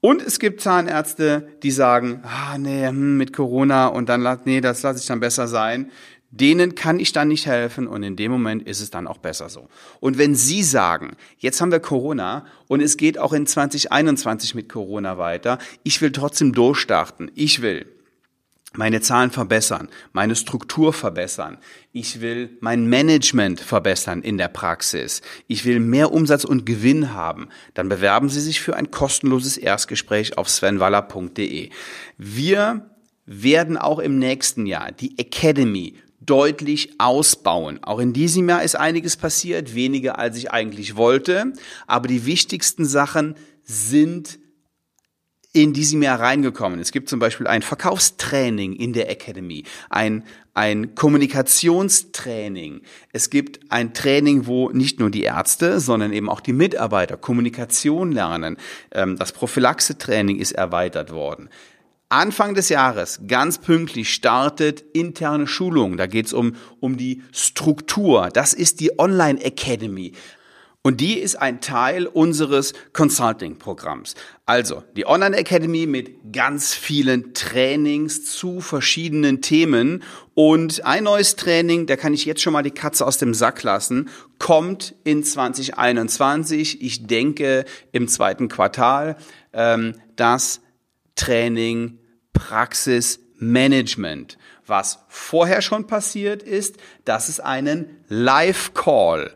Und 0.00 0.22
es 0.22 0.38
gibt 0.38 0.60
Zahnärzte, 0.60 1.48
die 1.64 1.72
sagen, 1.72 2.22
ah 2.22 2.56
nee, 2.56 2.86
hm, 2.86 3.16
mit 3.16 3.32
Corona 3.32 3.88
und 3.88 4.08
dann 4.08 4.38
nee, 4.44 4.60
das 4.60 4.82
lasse 4.82 5.00
ich 5.00 5.06
dann 5.06 5.18
besser 5.18 5.48
sein 5.48 5.90
denen 6.30 6.74
kann 6.74 7.00
ich 7.00 7.12
dann 7.12 7.28
nicht 7.28 7.46
helfen 7.46 7.86
und 7.86 8.02
in 8.02 8.16
dem 8.16 8.30
Moment 8.30 8.66
ist 8.66 8.80
es 8.80 8.90
dann 8.90 9.06
auch 9.06 9.18
besser 9.18 9.48
so. 9.48 9.68
Und 10.00 10.18
wenn 10.18 10.34
Sie 10.34 10.62
sagen, 10.62 11.16
jetzt 11.38 11.60
haben 11.60 11.72
wir 11.72 11.80
Corona 11.80 12.44
und 12.66 12.80
es 12.80 12.96
geht 12.96 13.18
auch 13.18 13.32
in 13.32 13.46
2021 13.46 14.54
mit 14.54 14.68
Corona 14.68 15.16
weiter, 15.16 15.58
ich 15.84 16.02
will 16.02 16.12
trotzdem 16.12 16.52
durchstarten, 16.52 17.30
ich 17.34 17.62
will 17.62 17.86
meine 18.74 19.00
Zahlen 19.00 19.30
verbessern, 19.30 19.88
meine 20.12 20.36
Struktur 20.36 20.92
verbessern, 20.92 21.56
ich 21.92 22.20
will 22.20 22.58
mein 22.60 22.86
Management 22.86 23.60
verbessern 23.60 24.20
in 24.20 24.36
der 24.36 24.48
Praxis, 24.48 25.22
ich 25.46 25.64
will 25.64 25.80
mehr 25.80 26.12
Umsatz 26.12 26.44
und 26.44 26.66
Gewinn 26.66 27.14
haben, 27.14 27.48
dann 27.72 27.88
bewerben 27.88 28.28
Sie 28.28 28.42
sich 28.42 28.60
für 28.60 28.76
ein 28.76 28.90
kostenloses 28.90 29.56
Erstgespräch 29.56 30.36
auf 30.36 30.50
svenwaller.de. 30.50 31.70
Wir 32.18 32.90
werden 33.24 33.78
auch 33.78 33.98
im 33.98 34.18
nächsten 34.18 34.66
Jahr 34.66 34.92
die 34.92 35.18
Academy 35.18 35.94
deutlich 36.20 36.94
ausbauen. 36.98 37.82
Auch 37.82 37.98
in 37.98 38.12
diesem 38.12 38.48
Jahr 38.48 38.62
ist 38.62 38.76
einiges 38.76 39.16
passiert, 39.16 39.74
weniger 39.74 40.18
als 40.18 40.36
ich 40.36 40.50
eigentlich 40.50 40.96
wollte, 40.96 41.52
aber 41.86 42.08
die 42.08 42.26
wichtigsten 42.26 42.84
Sachen 42.84 43.36
sind 43.62 44.38
in 45.52 45.72
diesem 45.72 46.02
Jahr 46.02 46.20
reingekommen. 46.20 46.78
Es 46.78 46.92
gibt 46.92 47.08
zum 47.08 47.18
Beispiel 47.18 47.46
ein 47.46 47.62
Verkaufstraining 47.62 48.74
in 48.74 48.92
der 48.92 49.10
Academy, 49.10 49.64
ein, 49.88 50.24
ein 50.52 50.94
Kommunikationstraining. 50.94 52.82
Es 53.12 53.30
gibt 53.30 53.60
ein 53.70 53.94
Training, 53.94 54.46
wo 54.46 54.70
nicht 54.70 55.00
nur 55.00 55.10
die 55.10 55.22
Ärzte, 55.22 55.80
sondern 55.80 56.12
eben 56.12 56.28
auch 56.28 56.40
die 56.40 56.52
Mitarbeiter 56.52 57.16
Kommunikation 57.16 58.12
lernen. 58.12 58.58
Ähm, 58.92 59.16
das 59.16 59.32
Prophylaxe-Training 59.32 60.38
ist 60.38 60.52
erweitert 60.52 61.12
worden. 61.12 61.48
Anfang 62.10 62.54
des 62.54 62.70
Jahres, 62.70 63.20
ganz 63.28 63.58
pünktlich, 63.58 64.14
startet 64.14 64.82
interne 64.94 65.46
Schulung. 65.46 65.98
Da 65.98 66.06
geht 66.06 66.26
es 66.26 66.32
um, 66.32 66.54
um 66.80 66.96
die 66.96 67.22
Struktur. 67.32 68.30
Das 68.32 68.54
ist 68.54 68.80
die 68.80 68.98
Online 68.98 69.42
Academy. 69.42 70.12
Und 70.80 71.02
die 71.02 71.18
ist 71.18 71.36
ein 71.36 71.60
Teil 71.60 72.06
unseres 72.06 72.72
Consulting-Programms. 72.94 74.14
Also 74.46 74.84
die 74.96 75.06
Online 75.06 75.36
Academy 75.36 75.86
mit 75.86 76.32
ganz 76.32 76.72
vielen 76.72 77.34
Trainings 77.34 78.24
zu 78.24 78.62
verschiedenen 78.62 79.42
Themen. 79.42 80.02
Und 80.32 80.86
ein 80.86 81.04
neues 81.04 81.36
Training, 81.36 81.86
da 81.86 81.96
kann 81.96 82.14
ich 82.14 82.24
jetzt 82.24 82.40
schon 82.40 82.54
mal 82.54 82.62
die 82.62 82.70
Katze 82.70 83.06
aus 83.06 83.18
dem 83.18 83.34
Sack 83.34 83.62
lassen, 83.64 84.08
kommt 84.38 84.94
in 85.04 85.24
2021. 85.24 86.80
Ich 86.80 87.06
denke 87.06 87.66
im 87.92 88.08
zweiten 88.08 88.48
Quartal. 88.48 89.18
Ähm, 89.52 89.94
das 90.16 90.62
Training, 91.18 91.98
Praxis, 92.32 93.20
Management. 93.38 94.38
Was 94.66 95.00
vorher 95.08 95.62
schon 95.62 95.86
passiert 95.86 96.42
ist, 96.42 96.76
dass 97.04 97.28
es 97.28 97.40
einen 97.40 98.04
Live-Call 98.08 99.34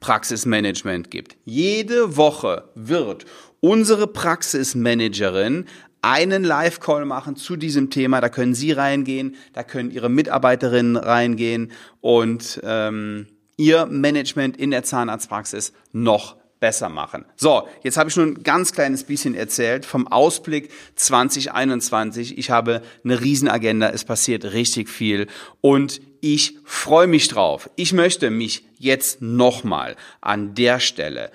Praxismanagement 0.00 1.10
gibt. 1.10 1.36
Jede 1.44 2.16
Woche 2.16 2.68
wird 2.74 3.24
unsere 3.60 4.08
Praxismanagerin 4.08 5.66
einen 6.02 6.42
Live-Call 6.42 7.04
machen 7.04 7.36
zu 7.36 7.56
diesem 7.56 7.88
Thema. 7.88 8.20
Da 8.20 8.28
können 8.28 8.54
Sie 8.54 8.72
reingehen, 8.72 9.36
da 9.52 9.62
können 9.62 9.92
Ihre 9.92 10.10
Mitarbeiterinnen 10.10 10.96
reingehen 10.96 11.70
und 12.00 12.60
ähm, 12.64 13.28
Ihr 13.56 13.86
Management 13.86 14.56
in 14.56 14.72
der 14.72 14.82
Zahnarztpraxis 14.82 15.72
noch 15.92 16.41
besser 16.62 16.88
machen. 16.88 17.24
So, 17.34 17.66
jetzt 17.82 17.96
habe 17.96 18.08
ich 18.08 18.16
nur 18.16 18.24
ein 18.24 18.44
ganz 18.44 18.72
kleines 18.72 19.02
bisschen 19.02 19.34
erzählt 19.34 19.84
vom 19.84 20.06
Ausblick 20.06 20.70
2021. 20.94 22.38
Ich 22.38 22.50
habe 22.50 22.82
eine 23.02 23.20
Riesenagenda, 23.20 23.90
es 23.90 24.04
passiert 24.04 24.44
richtig 24.52 24.88
viel 24.88 25.26
und 25.60 26.00
ich 26.20 26.56
freue 26.64 27.08
mich 27.08 27.26
drauf. 27.26 27.68
Ich 27.74 27.92
möchte 27.92 28.30
mich 28.30 28.64
jetzt 28.78 29.20
nochmal 29.20 29.96
an 30.20 30.54
der 30.54 30.78
Stelle 30.78 31.32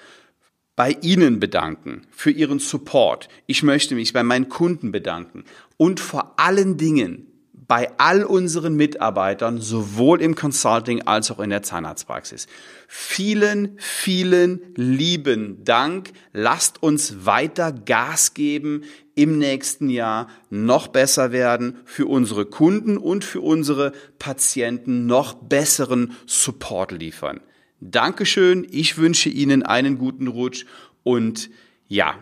bei 0.77 0.95
Ihnen 1.01 1.41
bedanken 1.41 2.07
für 2.09 2.31
Ihren 2.31 2.59
Support. 2.59 3.27
Ich 3.47 3.63
möchte 3.63 3.95
mich 3.95 4.13
bei 4.13 4.23
meinen 4.23 4.47
Kunden 4.47 4.93
bedanken 4.93 5.43
und 5.75 5.99
vor 5.99 6.35
allen 6.37 6.77
Dingen 6.77 7.36
bei 7.67 7.91
all 7.97 8.23
unseren 8.23 8.75
Mitarbeitern, 8.75 9.59
sowohl 9.59 10.21
im 10.21 10.35
Consulting 10.35 11.01
als 11.01 11.31
auch 11.31 11.39
in 11.39 11.49
der 11.49 11.63
Zahnarztpraxis. 11.63 12.47
Vielen, 12.87 13.77
vielen 13.77 14.61
lieben 14.75 15.63
Dank. 15.65 16.11
Lasst 16.31 16.81
uns 16.81 17.25
weiter 17.25 17.73
Gas 17.73 18.33
geben 18.33 18.83
im 19.15 19.37
nächsten 19.37 19.89
Jahr 19.89 20.29
noch 20.49 20.87
besser 20.87 21.31
werden, 21.31 21.77
für 21.83 22.05
unsere 22.05 22.45
Kunden 22.45 22.97
und 22.97 23.25
für 23.25 23.41
unsere 23.41 23.91
Patienten 24.19 25.05
noch 25.05 25.33
besseren 25.33 26.13
Support 26.25 26.93
liefern. 26.93 27.41
Dankeschön. 27.81 28.65
Ich 28.71 28.97
wünsche 28.97 29.29
Ihnen 29.29 29.63
einen 29.63 29.97
guten 29.97 30.27
Rutsch 30.27 30.65
und 31.03 31.49
ja, 31.87 32.15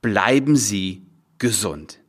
bleiben 0.00 0.56
Sie 0.56 1.06
gesund. 1.38 2.01